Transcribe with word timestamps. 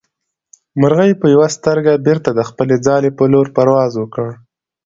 مرغۍ 0.81 1.11
په 1.21 1.25
یوه 1.33 1.47
سترګه 1.57 1.91
بېرته 2.05 2.29
د 2.33 2.41
خپلې 2.49 2.75
ځالې 2.85 3.09
په 3.17 3.23
لور 3.31 3.47
پرواز 3.55 3.91
وکړ. 3.97 4.27